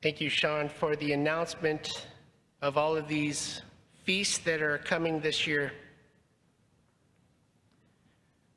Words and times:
Thank 0.00 0.20
you, 0.20 0.28
Sean, 0.28 0.68
for 0.68 0.94
the 0.94 1.12
announcement 1.12 2.06
of 2.62 2.78
all 2.78 2.96
of 2.96 3.08
these 3.08 3.62
feasts 4.04 4.38
that 4.38 4.62
are 4.62 4.78
coming 4.78 5.18
this 5.18 5.44
year. 5.44 5.72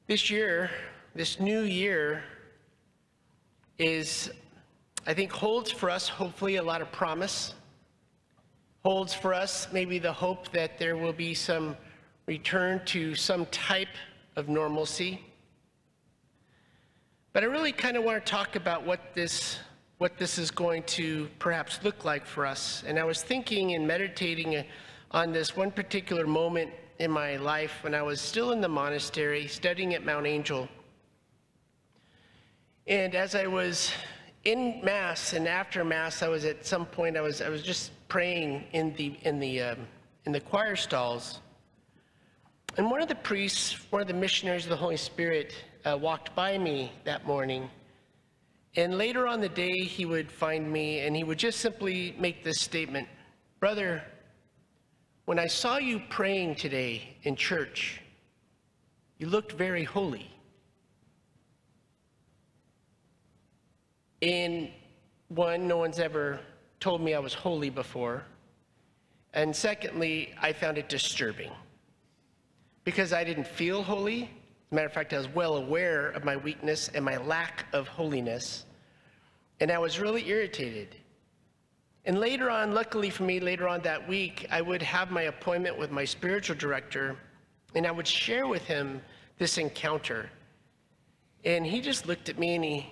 This 0.05 0.29
year, 0.29 0.69
this 1.15 1.39
new 1.39 1.61
year, 1.61 2.23
is, 3.79 4.29
I 5.07 5.15
think, 5.15 5.31
holds 5.31 5.71
for 5.71 5.89
us 5.89 6.07
hopefully 6.07 6.57
a 6.57 6.63
lot 6.63 6.79
of 6.79 6.91
promise. 6.91 7.55
Holds 8.83 9.15
for 9.15 9.33
us 9.33 9.67
maybe 9.73 9.97
the 9.97 10.13
hope 10.13 10.51
that 10.51 10.77
there 10.77 10.95
will 10.95 11.11
be 11.11 11.33
some 11.33 11.75
return 12.27 12.85
to 12.85 13.15
some 13.15 13.47
type 13.47 13.95
of 14.35 14.47
normalcy. 14.47 15.25
But 17.33 17.41
I 17.41 17.47
really 17.47 17.71
kind 17.71 17.97
of 17.97 18.03
want 18.03 18.23
to 18.23 18.31
talk 18.31 18.55
about 18.55 18.85
what 18.85 19.15
this 19.15 19.57
what 20.01 20.17
this 20.17 20.39
is 20.39 20.49
going 20.49 20.81
to 20.81 21.29
perhaps 21.37 21.79
look 21.83 22.03
like 22.03 22.25
for 22.25 22.43
us. 22.43 22.83
And 22.87 22.97
I 22.97 23.03
was 23.03 23.21
thinking 23.21 23.75
and 23.75 23.85
meditating 23.85 24.65
on 25.11 25.31
this 25.31 25.55
one 25.55 25.69
particular 25.69 26.25
moment 26.25 26.71
in 26.97 27.11
my 27.11 27.35
life 27.35 27.83
when 27.83 27.93
I 27.93 28.01
was 28.01 28.19
still 28.19 28.51
in 28.51 28.61
the 28.61 28.67
monastery 28.67 29.45
studying 29.45 29.93
at 29.93 30.03
Mount 30.03 30.25
Angel. 30.25 30.67
And 32.87 33.13
as 33.13 33.35
I 33.35 33.45
was 33.45 33.91
in 34.43 34.83
mass 34.83 35.33
and 35.33 35.47
after 35.47 35.85
mass, 35.85 36.23
I 36.23 36.29
was 36.29 36.45
at 36.45 36.65
some 36.65 36.87
point 36.87 37.15
I 37.15 37.21
was 37.21 37.39
I 37.39 37.49
was 37.49 37.61
just 37.61 37.91
praying 38.07 38.63
in 38.73 38.95
the 38.95 39.19
in 39.21 39.39
the 39.39 39.61
um, 39.61 39.87
in 40.25 40.31
the 40.31 40.39
choir 40.39 40.75
stalls, 40.75 41.41
and 42.75 42.89
one 42.89 43.03
of 43.03 43.07
the 43.07 43.21
priests, 43.29 43.77
one 43.91 44.01
of 44.01 44.07
the 44.07 44.15
missionaries 44.15 44.63
of 44.63 44.71
the 44.71 44.77
Holy 44.77 44.97
Spirit, 44.97 45.53
uh, 45.85 45.95
walked 45.95 46.35
by 46.35 46.57
me 46.57 46.91
that 47.03 47.27
morning. 47.27 47.69
And 48.75 48.97
later 48.97 49.27
on 49.27 49.41
the 49.41 49.49
day, 49.49 49.83
he 49.83 50.05
would 50.05 50.31
find 50.31 50.71
me 50.71 50.99
and 50.99 51.15
he 51.15 51.23
would 51.23 51.37
just 51.37 51.59
simply 51.59 52.15
make 52.17 52.43
this 52.43 52.59
statement 52.59 53.07
Brother, 53.59 54.03
when 55.25 55.37
I 55.37 55.45
saw 55.45 55.77
you 55.77 56.01
praying 56.09 56.55
today 56.55 57.15
in 57.21 57.35
church, 57.35 58.01
you 59.19 59.27
looked 59.27 59.51
very 59.51 59.83
holy. 59.83 60.31
And 64.23 64.69
one, 65.27 65.67
no 65.67 65.77
one's 65.77 65.99
ever 65.99 66.39
told 66.79 67.01
me 67.01 67.13
I 67.13 67.19
was 67.19 67.35
holy 67.35 67.69
before. 67.69 68.23
And 69.33 69.55
secondly, 69.55 70.33
I 70.41 70.53
found 70.53 70.79
it 70.79 70.89
disturbing 70.89 71.51
because 72.83 73.13
I 73.13 73.23
didn't 73.23 73.47
feel 73.47 73.83
holy. 73.83 74.23
As 74.23 74.29
a 74.71 74.75
matter 74.75 74.87
of 74.87 74.93
fact, 74.93 75.13
I 75.13 75.17
was 75.17 75.29
well 75.29 75.55
aware 75.55 76.09
of 76.09 76.25
my 76.25 76.35
weakness 76.35 76.89
and 76.95 77.05
my 77.05 77.17
lack 77.17 77.67
of 77.73 77.87
holiness. 77.87 78.65
And 79.61 79.71
I 79.71 79.77
was 79.77 79.99
really 79.99 80.27
irritated. 80.27 80.95
And 82.05 82.19
later 82.19 82.49
on, 82.49 82.73
luckily 82.73 83.11
for 83.11 83.23
me, 83.23 83.39
later 83.39 83.67
on 83.67 83.81
that 83.81 84.05
week, 84.09 84.47
I 84.49 84.59
would 84.59 84.81
have 84.81 85.11
my 85.11 85.23
appointment 85.23 85.77
with 85.77 85.91
my 85.91 86.03
spiritual 86.03 86.55
director 86.55 87.15
and 87.75 87.85
I 87.85 87.91
would 87.91 88.07
share 88.07 88.47
with 88.47 88.63
him 88.63 89.01
this 89.37 89.59
encounter. 89.59 90.29
And 91.45 91.65
he 91.65 91.79
just 91.79 92.07
looked 92.07 92.27
at 92.27 92.39
me 92.39 92.55
and 92.55 92.63
he, 92.63 92.91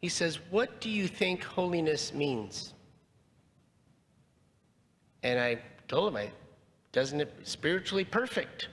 he 0.00 0.08
says, 0.08 0.38
What 0.50 0.80
do 0.80 0.88
you 0.88 1.06
think 1.06 1.44
holiness 1.44 2.14
means? 2.14 2.72
And 5.22 5.38
I 5.38 5.58
told 5.86 6.08
him, 6.08 6.16
I, 6.16 6.30
Doesn't 6.92 7.20
it 7.20 7.32
spiritually 7.42 8.04
perfect? 8.04 8.68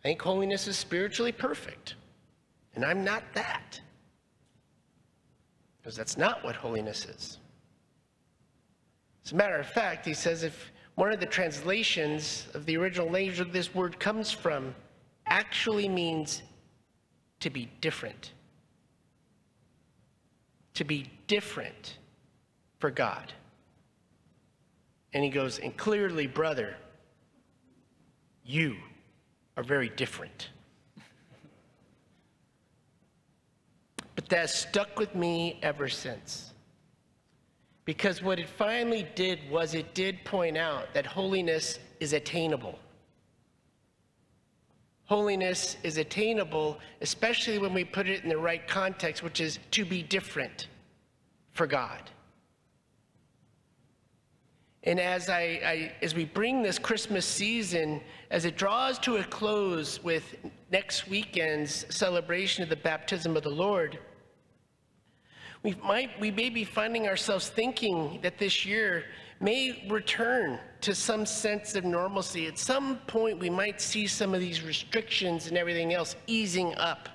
I 0.00 0.08
think 0.08 0.22
holiness 0.22 0.66
is 0.66 0.76
spiritually 0.76 1.32
perfect. 1.32 1.94
And 2.74 2.84
I'm 2.84 3.04
not 3.04 3.22
that. 3.34 3.80
Because 5.88 5.96
that's 5.96 6.18
not 6.18 6.44
what 6.44 6.54
holiness 6.54 7.06
is. 7.06 7.38
As 9.24 9.32
a 9.32 9.34
matter 9.34 9.56
of 9.56 9.66
fact, 9.66 10.04
he 10.04 10.12
says 10.12 10.42
if 10.42 10.70
one 10.96 11.10
of 11.14 11.18
the 11.18 11.24
translations 11.24 12.46
of 12.52 12.66
the 12.66 12.76
original 12.76 13.08
language 13.08 13.40
of 13.40 13.54
this 13.54 13.74
word 13.74 13.98
comes 13.98 14.30
from 14.30 14.74
actually 15.24 15.88
means 15.88 16.42
to 17.40 17.48
be 17.48 17.70
different. 17.80 18.34
To 20.74 20.84
be 20.84 21.10
different 21.26 21.96
for 22.80 22.90
God. 22.90 23.32
And 25.14 25.24
he 25.24 25.30
goes, 25.30 25.58
and 25.58 25.74
clearly, 25.74 26.26
brother, 26.26 26.76
you 28.44 28.76
are 29.56 29.62
very 29.62 29.88
different. 29.88 30.50
But 34.18 34.28
that 34.30 34.50
stuck 34.50 34.98
with 34.98 35.14
me 35.14 35.60
ever 35.62 35.88
since. 35.88 36.52
Because 37.84 38.20
what 38.20 38.40
it 38.40 38.48
finally 38.48 39.06
did 39.14 39.38
was 39.48 39.74
it 39.74 39.94
did 39.94 40.24
point 40.24 40.56
out 40.56 40.92
that 40.92 41.06
holiness 41.06 41.78
is 42.00 42.12
attainable. 42.12 42.80
Holiness 45.04 45.76
is 45.84 45.98
attainable, 45.98 46.80
especially 47.00 47.58
when 47.58 47.72
we 47.72 47.84
put 47.84 48.08
it 48.08 48.24
in 48.24 48.28
the 48.28 48.36
right 48.36 48.66
context, 48.66 49.22
which 49.22 49.40
is 49.40 49.60
to 49.70 49.84
be 49.84 50.02
different 50.02 50.66
for 51.52 51.68
God. 51.68 52.10
And 54.82 54.98
as, 54.98 55.28
I, 55.28 55.42
I, 55.64 55.92
as 56.02 56.16
we 56.16 56.24
bring 56.24 56.60
this 56.60 56.80
Christmas 56.80 57.24
season, 57.24 58.00
as 58.32 58.46
it 58.46 58.56
draws 58.56 58.98
to 59.00 59.18
a 59.18 59.22
close 59.22 60.02
with 60.02 60.34
next 60.70 61.08
weekend's 61.08 61.86
celebration 61.94 62.62
of 62.62 62.68
the 62.68 62.76
baptism 62.76 63.36
of 63.36 63.42
the 63.42 63.50
Lord, 63.50 63.98
we, 65.62 65.74
might, 65.82 66.18
we 66.20 66.30
may 66.30 66.50
be 66.50 66.64
finding 66.64 67.08
ourselves 67.08 67.48
thinking 67.48 68.20
that 68.22 68.38
this 68.38 68.64
year 68.64 69.04
may 69.40 69.86
return 69.90 70.58
to 70.80 70.94
some 70.94 71.26
sense 71.26 71.74
of 71.74 71.84
normalcy. 71.84 72.46
At 72.46 72.58
some 72.58 72.98
point, 73.06 73.38
we 73.38 73.50
might 73.50 73.80
see 73.80 74.06
some 74.06 74.34
of 74.34 74.40
these 74.40 74.62
restrictions 74.62 75.48
and 75.48 75.56
everything 75.56 75.92
else 75.92 76.16
easing 76.26 76.74
up. 76.76 77.08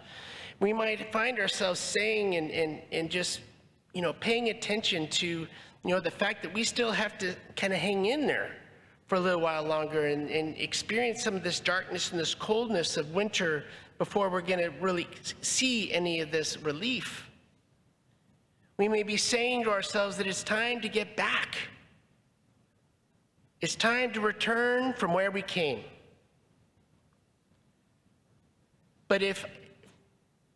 We 0.60 0.74
might 0.74 1.12
find 1.12 1.40
ourselves 1.40 1.80
saying 1.80 2.36
and, 2.36 2.52
and, 2.52 2.82
and 2.92 3.10
just, 3.10 3.42
you 3.94 4.02
know, 4.02 4.14
paying 4.14 4.50
attention 4.50 5.08
to 5.10 5.48
you 5.86 5.90
know, 5.90 6.00
the 6.00 6.12
fact 6.12 6.44
that 6.44 6.54
we 6.54 6.64
still 6.64 6.92
have 6.92 7.18
to 7.20 7.36
kind 7.56 7.74
of 7.74 7.80
hang 7.80 8.06
in 8.06 8.26
there 8.26 8.56
for 9.08 9.16
a 9.16 9.20
little 9.20 9.42
while 9.42 9.64
longer 9.64 10.08
and, 10.08 10.30
and 10.30 10.58
experience 10.58 11.24
some 11.24 11.36
of 11.36 11.44
this 11.44 11.60
darkness 11.60 12.12
and 12.12 12.20
this 12.20 12.34
coldness 12.34 12.98
of 12.98 13.12
winter 13.14 13.66
before 13.98 14.30
we're 14.30 14.42
going 14.42 14.60
to 14.60 14.72
really 14.82 15.08
see 15.42 15.92
any 15.92 16.22
of 16.22 16.32
this 16.32 16.58
relief. 16.58 17.30
We 18.78 18.88
may 18.88 19.04
be 19.04 19.18
saying 19.18 19.66
to 19.66 19.72
ourselves 19.72 20.18
that 20.18 20.28
it's 20.28 20.44
time 20.44 20.82
to 20.82 20.90
get 20.90 21.16
back. 21.16 21.58
It's 23.62 23.76
time 23.76 24.12
to 24.14 24.20
return 24.20 24.94
from 24.94 25.14
where 25.14 25.32
we 25.32 25.42
came. 25.42 25.84
But 29.08 29.22
if, 29.22 29.46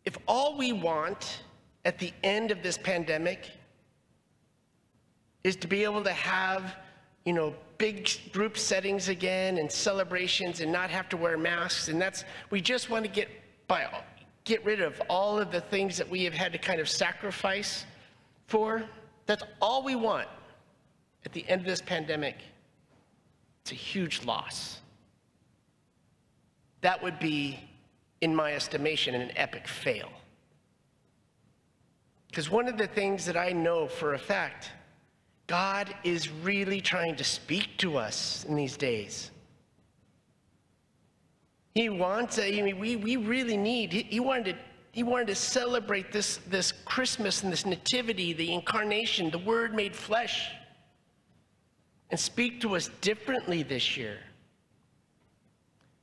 if 0.04 0.18
all 0.26 0.58
we 0.58 0.72
want 0.72 1.42
at 1.84 1.98
the 1.98 2.12
end 2.24 2.50
of 2.50 2.62
this 2.62 2.76
pandemic 2.76 3.50
is 5.44 5.56
to 5.56 5.68
be 5.68 5.84
able 5.84 6.02
to 6.02 6.12
have, 6.12 6.76
you 7.28 7.34
know, 7.34 7.52
big 7.76 8.08
group 8.32 8.56
settings 8.56 9.10
again 9.10 9.58
and 9.58 9.70
celebrations 9.70 10.62
and 10.62 10.72
not 10.72 10.88
have 10.88 11.10
to 11.10 11.16
wear 11.18 11.36
masks. 11.36 11.88
And 11.88 12.00
that's, 12.00 12.24
we 12.48 12.62
just 12.62 12.88
want 12.88 13.04
to 13.04 13.10
get 13.10 13.28
by, 13.66 13.86
get 14.44 14.64
rid 14.64 14.80
of 14.80 14.98
all 15.10 15.38
of 15.38 15.52
the 15.52 15.60
things 15.60 15.98
that 15.98 16.08
we 16.08 16.24
have 16.24 16.32
had 16.32 16.52
to 16.52 16.58
kind 16.58 16.80
of 16.80 16.88
sacrifice 16.88 17.84
for. 18.46 18.82
That's 19.26 19.42
all 19.60 19.84
we 19.84 19.94
want 19.94 20.26
at 21.26 21.34
the 21.34 21.46
end 21.50 21.60
of 21.60 21.66
this 21.66 21.82
pandemic. 21.82 22.36
It's 23.60 23.72
a 23.72 23.74
huge 23.74 24.24
loss. 24.24 24.80
That 26.80 27.02
would 27.02 27.18
be, 27.18 27.60
in 28.22 28.34
my 28.34 28.54
estimation, 28.54 29.14
an 29.14 29.32
epic 29.36 29.68
fail. 29.68 30.08
Because 32.28 32.48
one 32.48 32.68
of 32.68 32.78
the 32.78 32.86
things 32.86 33.26
that 33.26 33.36
I 33.36 33.52
know 33.52 33.86
for 33.86 34.14
a 34.14 34.18
fact 34.18 34.70
God 35.48 35.92
is 36.04 36.30
really 36.30 36.80
trying 36.80 37.16
to 37.16 37.24
speak 37.24 37.78
to 37.78 37.96
us 37.96 38.44
in 38.48 38.54
these 38.54 38.76
days. 38.76 39.30
He 41.74 41.88
wants, 41.88 42.38
I 42.38 42.50
mean, 42.50 42.78
we, 42.78 42.96
we 42.96 43.16
really 43.16 43.56
need, 43.56 43.92
he, 43.92 44.02
he, 44.02 44.20
wanted 44.20 44.56
to, 44.56 44.58
he 44.92 45.02
wanted 45.02 45.28
to 45.28 45.34
celebrate 45.34 46.12
this, 46.12 46.36
this 46.48 46.72
Christmas 46.84 47.42
and 47.42 47.52
this 47.52 47.64
nativity, 47.64 48.34
the 48.34 48.52
incarnation, 48.52 49.30
the 49.30 49.38
Word 49.38 49.74
made 49.74 49.96
flesh, 49.96 50.50
and 52.10 52.20
speak 52.20 52.60
to 52.60 52.76
us 52.76 52.90
differently 53.00 53.62
this 53.62 53.96
year. 53.96 54.18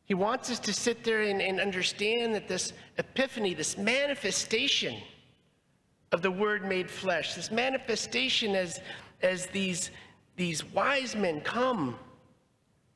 He 0.06 0.15
wants 0.15 0.50
us 0.50 0.59
to 0.59 0.74
sit 0.74 1.03
there 1.03 1.21
and, 1.21 1.42
and 1.42 1.59
understand 1.59 2.33
that 2.33 2.47
this 2.47 2.74
epiphany, 2.97 3.53
this 3.53 3.77
manifestation 3.77 4.95
of 6.12 6.24
the 6.24 6.31
Word 6.31 6.65
made 6.65 6.89
flesh, 6.89 7.36
this 7.36 7.51
manifestation 7.51 8.56
as 8.56 8.80
as 9.22 9.48
these, 9.48 9.92
these 10.36 10.64
wise 10.64 11.16
men 11.16 11.42
come 11.42 11.98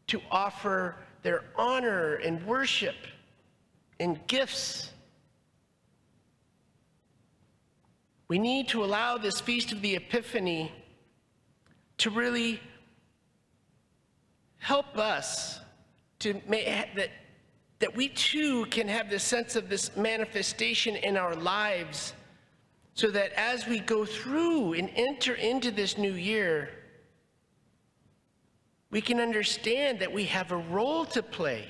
to 0.08 0.22
offer 0.32 0.96
their 1.24 1.44
honor 1.56 2.16
and 2.16 2.46
worship 2.46 2.96
and 4.00 4.20
gifts. 4.28 4.92
We 8.28 8.40
need 8.40 8.68
to 8.70 8.84
allow 8.84 9.18
this 9.18 9.42
Feast 9.42 9.72
of 9.72 9.82
the 9.82 9.96
Epiphany 9.96 10.72
to 11.98 12.10
really 12.10 12.60
help 14.58 14.98
us 14.98 15.60
to 16.20 16.42
make 16.48 16.66
that, 16.96 17.10
that 17.80 17.96
we 17.96 18.10
too 18.10 18.66
can 18.68 18.88
have 18.88 19.10
this 19.10 19.24
sense 19.24 19.56
of 19.56 19.70
this 19.70 19.96
manifestation 19.96 20.96
in 20.96 21.18
our 21.18 21.36
lives 21.36 22.14
so 23.00 23.10
that 23.10 23.32
as 23.38 23.66
we 23.66 23.80
go 23.80 24.04
through 24.04 24.74
and 24.74 24.90
enter 24.94 25.34
into 25.36 25.72
this 25.72 25.98
new 25.98 26.12
year, 26.12 26.68
we 28.92 29.00
can 29.00 29.22
understand 29.22 30.00
that 30.00 30.12
we 30.12 30.26
have 30.26 30.52
a 30.52 30.58
role 30.58 31.06
to 31.06 31.24
play 31.24 31.66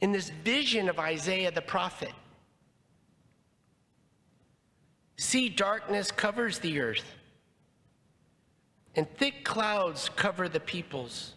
in 0.00 0.12
this 0.12 0.30
vision 0.44 0.88
of 0.88 1.00
Isaiah 1.00 1.50
the 1.50 1.60
prophet. 1.60 2.12
See, 5.16 5.48
darkness 5.48 6.12
covers 6.12 6.60
the 6.60 6.78
earth, 6.78 7.16
and 8.94 9.10
thick 9.16 9.44
clouds 9.44 10.08
cover 10.14 10.48
the 10.48 10.60
peoples. 10.60 11.34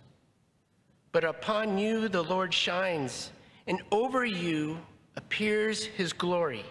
But 1.12 1.24
upon 1.24 1.80
you 1.80 2.08
the 2.08 2.24
Lord 2.24 2.54
shines, 2.54 3.32
and 3.66 3.82
over 3.92 4.26
you 4.26 4.78
appears 5.16 5.86
his 5.86 6.14
glory. 6.14 6.66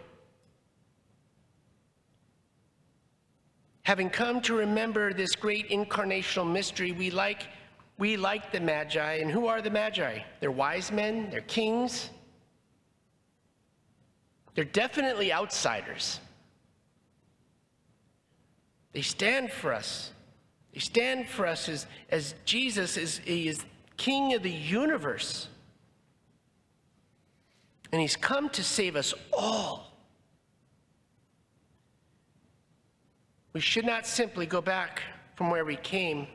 Having 3.87 4.11
come 4.11 4.41
to 4.41 4.57
remember 4.57 5.13
this 5.13 5.37
great 5.37 5.71
incarnational 5.71 6.51
mystery, 6.51 6.91
we 6.91 7.09
like, 7.09 7.47
we 7.99 8.17
like 8.17 8.51
the 8.51 8.59
Magi. 8.59 9.19
And 9.19 9.31
who 9.31 9.47
are 9.47 9.63
the 9.63 9.71
Magi? 9.71 10.19
They're 10.41 10.51
wise 10.51 10.91
men, 10.91 11.31
they're 11.31 11.43
kings. 11.43 12.11
They're 14.57 14.65
definitely 14.65 15.33
outsiders. 15.33 16.19
They 18.93 19.03
stand 19.03 19.53
for 19.53 19.73
us. 19.73 20.11
They 20.75 20.81
stand 20.81 21.29
for 21.29 21.47
us 21.47 21.69
as, 21.69 21.87
as 22.11 22.35
Jesus 22.45 22.97
is, 22.97 23.21
is 23.25 23.65
king 23.97 24.35
of 24.35 24.43
the 24.43 24.51
universe. 24.51 25.47
And 27.93 28.01
he's 28.01 28.17
come 28.17 28.49
to 28.49 28.65
save 28.65 28.97
us 28.97 29.15
all. 29.33 29.93
We 33.57 33.63
should 33.63 33.87
not 33.87 34.07
simply 34.07 34.45
go 34.45 34.61
back 34.61 35.01
from 35.35 35.49
where 35.49 35.65
we 35.65 35.77
came. 35.77 36.27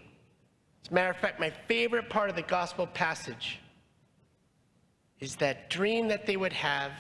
As 0.84 0.90
a 0.90 0.94
matter 0.96 1.12
of 1.12 1.18
fact, 1.18 1.40
my 1.40 1.52
favorite 1.68 2.10
part 2.10 2.32
of 2.32 2.36
the 2.36 2.42
gospel 2.42 2.88
passage 2.88 3.60
is 5.20 5.36
that 5.36 5.70
dream 5.70 6.08
that 6.08 6.26
they 6.26 6.36
would 6.36 6.54
have, 6.54 6.92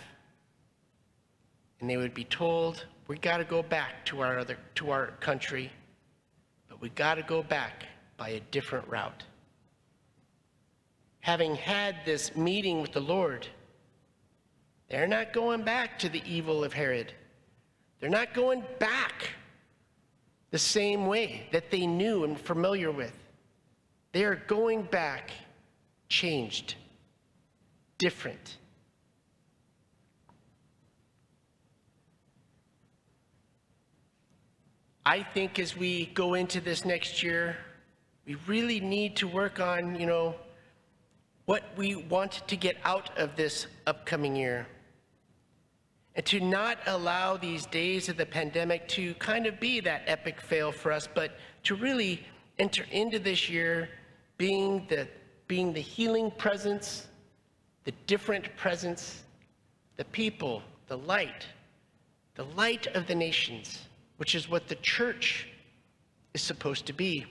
and 1.80 1.90
they 1.90 1.98
would 1.98 2.14
be 2.14 2.26
told, 2.26 2.86
we 3.08 3.18
got 3.18 3.38
to 3.38 3.44
go 3.44 3.64
back 3.64 4.06
to 4.06 4.22
our 4.22 4.38
other 4.38 4.60
to 4.76 4.92
our 4.92 5.08
country, 5.22 5.72
but 6.70 6.80
we 6.80 6.90
got 6.90 7.16
to 7.16 7.24
go 7.24 7.42
back 7.42 7.88
by 8.16 8.30
a 8.30 8.40
different 8.52 8.88
route. 8.88 9.24
Having 11.22 11.56
had 11.56 11.96
this 12.06 12.36
meeting 12.36 12.80
with 12.80 12.92
the 12.92 13.02
Lord, 13.02 13.48
they're 14.88 15.08
not 15.08 15.34
going 15.34 15.64
back 15.64 15.98
to 15.98 16.10
the 16.10 16.22
evil 16.28 16.64
of 16.64 16.74
Herod. 16.74 17.12
They're 18.00 18.08
not 18.08 18.36
going 18.36 18.64
back 18.78 19.32
the 20.52 20.60
same 20.60 21.08
way 21.08 21.48
that 21.52 21.72
they 21.72 21.88
knew 21.88 22.24
and 22.26 22.40
familiar 22.40 22.92
with. 22.92 23.14
They 24.12 24.26
are 24.26 24.36
going 24.36 24.84
back 24.84 25.32
changed, 26.10 26.76
different. 27.98 28.58
I 35.06 35.24
think 35.24 35.58
as 35.58 35.76
we 35.76 36.08
go 36.08 36.36
into 36.36 36.62
this 36.62 36.86
next 36.86 37.24
year, 37.24 37.58
we 38.28 38.36
really 38.46 38.80
need 38.80 39.16
to 39.18 39.28
work 39.28 39.60
on, 39.60 40.00
you 40.00 40.06
know, 40.06 40.36
what 41.46 41.64
we 41.76 41.96
want 41.96 42.44
to 42.48 42.56
get 42.56 42.78
out 42.84 43.18
of 43.18 43.36
this 43.36 43.68
upcoming 43.88 44.36
year. 44.36 44.68
And 46.16 46.26
to 46.26 46.40
not 46.40 46.80
allow 46.88 47.38
these 47.38 47.66
days 47.66 48.10
of 48.10 48.18
the 48.18 48.26
pandemic 48.26 48.88
to 48.90 49.14
kind 49.16 49.46
of 49.46 49.60
be 49.60 49.80
that 49.80 50.04
epic 50.08 50.42
fail 50.42 50.72
for 50.72 50.92
us, 50.92 51.08
but 51.14 51.38
to 51.64 51.76
really 51.76 52.26
enter 52.60 52.86
into 52.92 53.18
this 53.18 53.50
year 53.50 53.90
being 54.38 54.86
the, 54.90 55.08
being 55.48 55.72
the 55.72 55.80
healing 55.80 56.32
presence, 56.32 57.08
the 57.86 57.94
different 58.08 58.56
presence, 58.58 59.24
the 59.96 60.06
people, 60.06 60.62
the 60.88 60.98
light, 60.98 61.48
the 62.36 62.46
light 62.56 62.88
of 62.88 63.08
the 63.08 63.16
nations 63.16 63.86
which 64.22 64.36
is 64.36 64.48
what 64.48 64.68
the 64.68 64.76
church 64.76 65.48
is 66.36 66.44
supposed 66.44 66.86
to 66.86 66.94
be. 66.94 67.26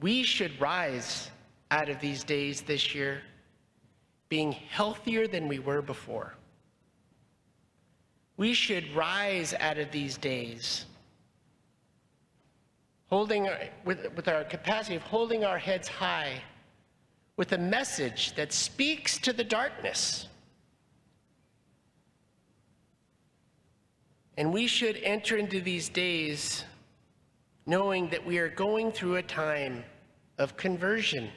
We 0.00 0.24
should 0.24 0.60
rise 0.60 1.30
out 1.70 1.88
of 1.88 2.00
these 2.00 2.24
days 2.24 2.62
this 2.62 2.92
year 2.92 3.22
being 4.28 4.50
healthier 4.50 5.28
than 5.28 5.46
we 5.46 5.60
were 5.60 5.80
before. 5.80 6.34
We 8.36 8.52
should 8.52 8.94
rise 8.94 9.54
out 9.54 9.78
of 9.78 9.90
these 9.90 10.16
days 10.18 10.84
holding 13.08 13.48
our, 13.48 13.58
with, 13.84 14.12
with 14.16 14.26
our 14.26 14.42
capacity 14.44 14.96
of 14.96 15.02
holding 15.02 15.44
our 15.44 15.58
heads 15.58 15.86
high 15.86 16.42
with 17.36 17.52
a 17.52 17.58
message 17.58 18.34
that 18.34 18.52
speaks 18.52 19.18
to 19.18 19.32
the 19.32 19.44
darkness 19.44 20.26
And 24.36 24.52
we 24.52 24.66
should 24.66 24.98
enter 25.02 25.36
into 25.36 25.60
these 25.60 25.88
days 25.88 26.64
knowing 27.64 28.08
that 28.10 28.24
we 28.24 28.38
are 28.38 28.48
going 28.48 28.92
through 28.92 29.16
a 29.16 29.22
time 29.22 29.82
of 30.38 30.56
conversion. 30.56 31.30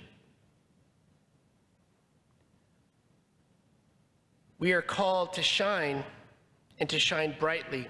We 4.60 4.74
are 4.74 4.81
called 4.81 5.34
to 5.34 5.42
shine 5.42 6.04
and 6.80 6.90
to 6.90 7.00
shine 7.00 7.36
brightly. 7.40 7.88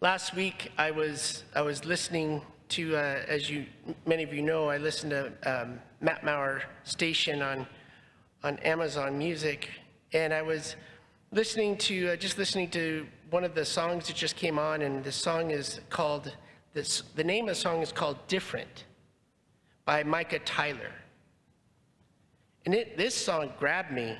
Last 0.00 0.34
week, 0.34 0.70
I 0.78 0.90
was, 0.90 1.44
I 1.54 1.62
was 1.62 1.84
listening 1.84 2.42
to, 2.70 2.96
uh, 2.96 3.22
as 3.26 3.50
you, 3.50 3.66
many 4.06 4.22
of 4.22 4.32
you 4.32 4.42
know, 4.42 4.68
I 4.68 4.78
listened 4.78 5.10
to 5.10 5.32
um, 5.44 5.80
Matt 6.00 6.24
Maher 6.24 6.62
station 6.84 7.42
on, 7.42 7.66
on 8.42 8.58
Amazon 8.58 9.18
Music, 9.18 9.68
and 10.12 10.32
I 10.32 10.42
was 10.42 10.76
listening 11.32 11.76
to, 11.78 12.10
uh, 12.10 12.16
just 12.16 12.38
listening 12.38 12.70
to 12.70 13.06
one 13.30 13.44
of 13.44 13.54
the 13.54 13.64
songs 13.64 14.06
that 14.06 14.16
just 14.16 14.36
came 14.36 14.58
on, 14.58 14.82
and 14.82 15.02
the 15.02 15.12
song 15.12 15.50
is 15.50 15.80
called, 15.90 16.36
this, 16.72 17.02
the 17.16 17.24
name 17.24 17.48
of 17.48 17.54
the 17.56 17.60
song 17.60 17.82
is 17.82 17.90
called 17.90 18.16
Different 18.28 18.84
by 19.84 20.02
Micah 20.02 20.38
Tyler. 20.40 20.92
And 22.64 22.74
it, 22.74 22.96
this 22.96 23.14
song 23.14 23.52
grabbed 23.58 23.90
me, 23.90 24.16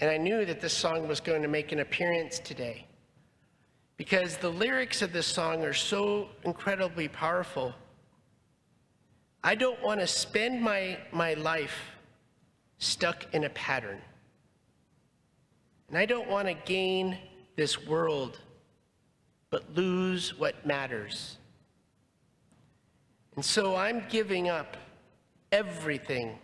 and 0.00 0.10
I 0.10 0.16
knew 0.16 0.44
that 0.44 0.60
this 0.60 0.74
song 0.74 1.08
was 1.08 1.20
going 1.20 1.42
to 1.42 1.48
make 1.48 1.72
an 1.72 1.80
appearance 1.80 2.38
today 2.38 2.86
because 3.96 4.36
the 4.36 4.50
lyrics 4.50 5.00
of 5.00 5.12
this 5.12 5.26
song 5.26 5.64
are 5.64 5.72
so 5.72 6.28
incredibly 6.44 7.08
powerful. 7.08 7.74
I 9.42 9.54
don't 9.54 9.82
want 9.82 10.00
to 10.00 10.06
spend 10.06 10.60
my, 10.60 10.98
my 11.12 11.34
life 11.34 11.78
stuck 12.78 13.26
in 13.32 13.44
a 13.44 13.50
pattern. 13.50 14.00
And 15.88 15.96
I 15.96 16.04
don't 16.04 16.28
want 16.28 16.48
to 16.48 16.54
gain 16.54 17.16
this 17.54 17.86
world, 17.86 18.38
but 19.50 19.74
lose 19.74 20.38
what 20.38 20.66
matters. 20.66 21.38
And 23.36 23.44
so 23.44 23.76
I'm 23.76 24.04
giving 24.10 24.48
up 24.48 24.76
everything. 25.52 26.38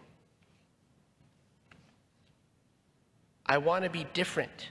I 3.52 3.59
want 3.59 3.85
to 3.85 3.90
be 3.90 4.06
different. 4.14 4.71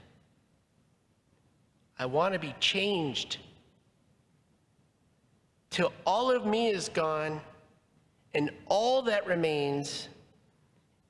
I 1.98 2.06
want 2.06 2.34
to 2.34 2.38
be 2.38 2.54
changed. 2.60 3.38
Till 5.70 5.92
all 6.04 6.30
of 6.30 6.44
me 6.44 6.68
is 6.68 6.88
gone, 6.88 7.40
and 8.34 8.50
all 8.66 9.02
that 9.02 9.26
remains 9.26 10.08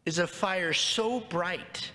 is 0.05 0.19
a 0.19 0.27
fire 0.27 0.73
so 0.73 1.21
bright 1.21 1.93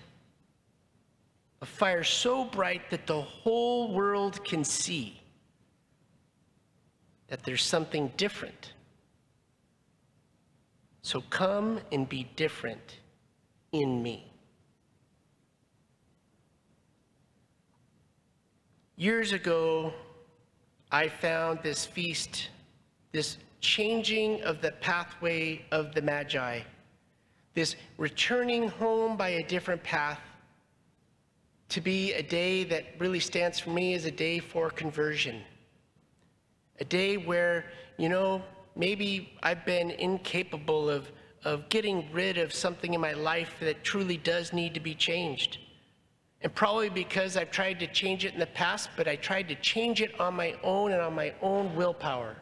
a 1.62 1.66
fire 1.66 2.04
so 2.04 2.46
bright 2.46 2.90
that 2.90 3.08
the 3.08 3.22
whole 3.22 3.94
world 3.94 4.44
can 4.46 4.64
see 4.64 5.20
that 7.28 7.44
there's 7.44 7.64
something 7.64 8.12
different. 8.16 8.74
So 11.02 11.22
come 11.30 11.80
and 11.92 12.08
be 12.08 12.28
different 12.36 12.98
in 13.72 14.04
me. 14.04 14.32
Years 19.00 19.32
ago, 19.32 19.94
I 20.92 21.08
found 21.08 21.60
this 21.62 21.86
feast, 21.86 22.50
this 23.12 23.38
changing 23.62 24.42
of 24.42 24.60
the 24.60 24.72
pathway 24.72 25.64
of 25.72 25.94
the 25.94 26.02
Magi, 26.02 26.62
this 27.54 27.76
returning 28.00 28.70
home 28.70 29.16
by 29.16 29.30
a 29.30 29.44
different 29.44 29.84
path 29.84 30.20
to 31.70 31.80
be 31.80 32.14
a 32.14 32.24
day 32.24 32.64
that 32.64 32.86
really 32.98 33.20
stands 33.20 33.60
for 33.60 33.70
me 33.70 33.94
as 33.94 34.06
a 34.06 34.12
day 34.12 34.40
for 34.40 34.72
conversion. 34.72 35.44
A 36.80 36.86
day 36.86 37.18
where, 37.18 37.66
you 37.98 38.10
know, 38.10 38.42
maybe 38.76 39.32
I've 39.44 39.64
been 39.64 39.92
incapable 39.92 40.90
of, 40.90 41.12
of 41.44 41.70
getting 41.70 42.12
rid 42.12 42.40
of 42.40 42.52
something 42.52 42.96
in 42.96 43.02
my 43.02 43.14
life 43.14 43.54
that 43.60 43.84
truly 43.84 44.18
does 44.18 44.54
need 44.54 44.74
to 44.74 44.80
be 44.80 44.96
changed. 44.96 45.60
And 46.42 46.54
probably 46.54 46.90
because 46.90 47.36
I've 47.36 47.52
tried 47.52 47.80
to 47.80 47.88
change 47.88 48.24
it 48.24 48.34
in 48.34 48.40
the 48.40 48.46
past, 48.48 48.90
but 48.96 49.08
I 49.08 49.16
tried 49.16 49.48
to 49.48 49.56
change 49.56 50.02
it 50.02 50.20
on 50.20 50.36
my 50.36 50.56
own 50.64 50.92
and 50.92 51.02
on 51.02 51.16
my 51.16 51.34
own 51.42 51.76
willpower. 51.76 52.36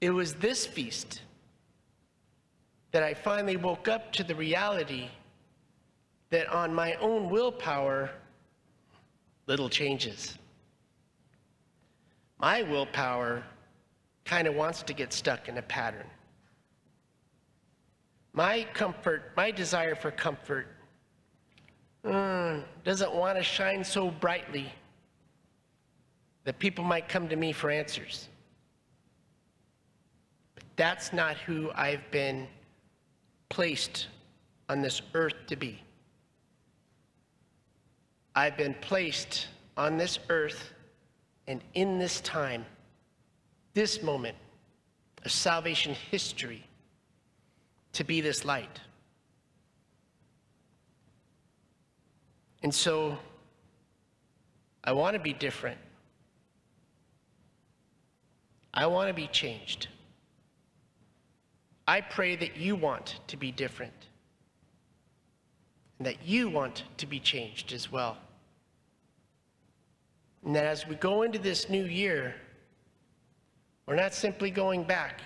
It 0.00 0.10
was 0.10 0.34
this 0.34 0.66
feast 0.66 1.22
that 2.90 3.02
I 3.02 3.14
finally 3.14 3.56
woke 3.56 3.88
up 3.88 4.12
to 4.12 4.24
the 4.24 4.34
reality 4.34 5.08
that 6.30 6.48
on 6.48 6.74
my 6.74 6.94
own 6.94 7.30
willpower, 7.30 8.10
little 9.46 9.68
changes. 9.68 10.36
My 12.38 12.62
willpower 12.62 13.42
kind 14.24 14.46
of 14.46 14.54
wants 14.54 14.82
to 14.82 14.92
get 14.92 15.12
stuck 15.12 15.48
in 15.48 15.56
a 15.56 15.62
pattern. 15.62 16.06
My 18.32 18.66
comfort, 18.74 19.32
my 19.36 19.50
desire 19.50 19.94
for 19.94 20.10
comfort, 20.10 20.66
doesn't 22.86 23.12
want 23.12 23.36
to 23.36 23.42
shine 23.42 23.82
so 23.82 24.12
brightly 24.12 24.72
that 26.44 26.56
people 26.60 26.84
might 26.84 27.08
come 27.08 27.28
to 27.28 27.34
me 27.34 27.50
for 27.50 27.68
answers. 27.68 28.28
But 30.54 30.62
that's 30.76 31.12
not 31.12 31.36
who 31.36 31.72
I've 31.74 32.08
been 32.12 32.46
placed 33.48 34.06
on 34.68 34.82
this 34.82 35.02
earth 35.14 35.34
to 35.48 35.56
be. 35.56 35.82
I've 38.36 38.56
been 38.56 38.74
placed 38.74 39.48
on 39.76 39.98
this 39.98 40.20
earth 40.28 40.72
and 41.48 41.62
in 41.74 41.98
this 41.98 42.20
time, 42.20 42.64
this 43.74 44.00
moment 44.00 44.36
of 45.24 45.32
salvation 45.32 45.92
history, 46.12 46.62
to 47.94 48.04
be 48.04 48.20
this 48.20 48.44
light. 48.44 48.80
And 52.62 52.74
so 52.74 53.18
I 54.84 54.92
want 54.92 55.14
to 55.14 55.20
be 55.20 55.32
different. 55.32 55.78
I 58.72 58.86
want 58.86 59.08
to 59.08 59.14
be 59.14 59.26
changed. 59.26 59.88
I 61.88 62.00
pray 62.00 62.36
that 62.36 62.56
you 62.56 62.76
want 62.76 63.20
to 63.28 63.36
be 63.36 63.52
different 63.52 63.92
and 65.98 66.06
that 66.06 66.24
you 66.24 66.48
want 66.48 66.84
to 66.98 67.06
be 67.06 67.18
changed 67.18 67.72
as 67.72 67.90
well. 67.90 68.18
And 70.44 70.54
that 70.54 70.64
as 70.64 70.86
we 70.86 70.94
go 70.96 71.22
into 71.22 71.38
this 71.38 71.68
new 71.68 71.84
year, 71.84 72.34
we're 73.86 73.96
not 73.96 74.14
simply 74.14 74.50
going 74.50 74.84
back 74.84 75.20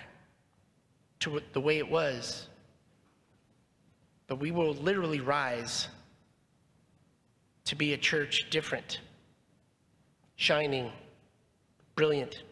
to 1.21 1.41
the 1.53 1.61
way 1.61 1.79
it 1.79 1.91
was, 1.91 2.49
but 4.27 4.37
we 4.37 4.51
will 4.51 4.75
literally 4.75 5.21
rise 5.21 5.89
to 7.65 7.77
be 7.77 7.93
a 7.93 7.97
church 7.97 8.49
different, 8.51 9.01
shining, 10.37 10.91
brilliant. 11.95 12.43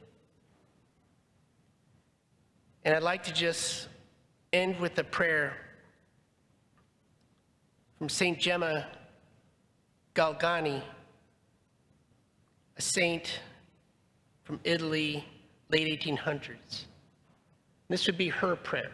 And 2.85 2.95
I'd 2.95 3.03
like 3.03 3.25
to 3.25 3.33
just 3.33 3.89
end 4.53 4.79
with 4.81 4.99
a 4.99 5.05
prayer 5.05 5.57
from 7.99 8.09
St. 8.09 8.39
Gemma 8.39 8.87
Galgani, 10.15 10.83
a 12.77 12.83
saint 12.83 13.41
from 14.45 14.61
Italy, 14.65 15.25
late 15.71 16.01
1800s. 16.01 16.85
This 17.89 18.07
would 18.07 18.19
be 18.19 18.29
her 18.29 18.57
prayer 18.57 18.93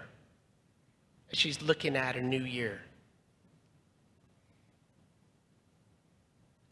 as 1.30 1.38
she's 1.38 1.60
looking 1.62 1.96
at 1.96 2.16
a 2.16 2.22
new 2.22 2.44
year. 2.44 2.80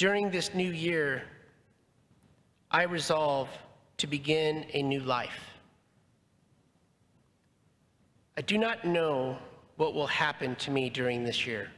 During 0.03 0.31
this 0.31 0.53
new 0.53 0.73
year, 0.73 1.23
I 2.73 2.83
resolve 2.83 3.49
to 3.99 4.09
begin 4.09 4.67
a 4.73 4.83
new 4.83 4.99
life. 4.99 5.55
I 8.37 8.41
do 8.41 8.59
not 8.59 8.85
know 8.85 9.39
what 9.77 9.95
will 9.95 10.09
happen 10.09 10.57
to 10.57 10.73
me 10.73 10.91
during 10.91 11.23
this 11.23 11.47
year, 11.47 11.71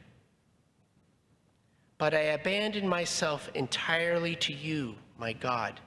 but 1.99 2.15
I 2.15 2.33
abandon 2.33 2.89
myself 2.89 3.47
entirely 3.53 4.35
to 4.37 4.53
you, 4.53 4.95
my 5.19 5.33
God. 5.33 5.79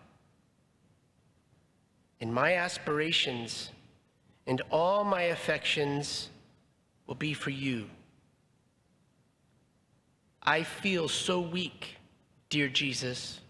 And 2.20 2.32
my 2.32 2.54
aspirations 2.54 3.72
and 4.46 4.62
all 4.70 5.02
my 5.02 5.22
affections 5.22 6.28
will 7.08 7.16
be 7.16 7.34
for 7.34 7.50
you. 7.50 7.90
I 10.40 10.62
feel 10.62 11.08
so 11.08 11.40
weak, 11.40 11.97
dear 12.50 12.68
Jesus, 12.68 13.40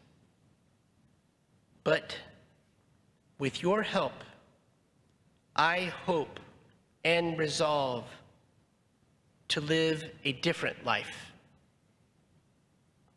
but 1.85 2.17
with 3.38 3.62
your 3.62 3.83
help, 3.83 4.12
I 5.55 5.93
hope 6.05 6.40
and 7.05 7.38
resolve 7.38 8.05
to 9.49 9.61
live 9.61 10.05
a 10.25 10.33
different 10.33 10.85
life. 10.85 11.33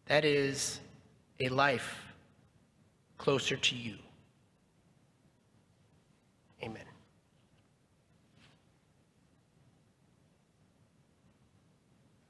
That 0.06 0.24
is, 0.26 0.80
a 1.40 1.50
life 1.50 2.02
closer 3.18 3.58
to 3.58 3.76
you. 3.76 3.96